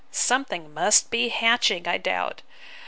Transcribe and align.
Something 0.09 0.73
must 0.73 1.11
be 1.11 1.29
hatching, 1.29 1.87
I 1.87 1.99
doubt! 1.99 2.41